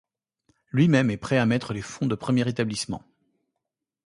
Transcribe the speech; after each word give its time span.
Lui-même 0.71 1.11
est 1.11 1.17
prêt 1.17 1.37
à 1.37 1.45
mettre 1.45 1.73
les 1.73 1.83
fonds 1.83 2.07
de 2.07 2.15
premier 2.15 2.49
établissement. 2.49 3.03